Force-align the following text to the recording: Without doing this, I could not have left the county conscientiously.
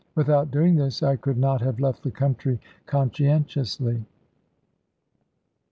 Without 0.15 0.49
doing 0.49 0.77
this, 0.77 1.03
I 1.03 1.15
could 1.15 1.37
not 1.37 1.61
have 1.61 1.79
left 1.79 2.01
the 2.01 2.09
county 2.09 2.59
conscientiously. 2.87 4.03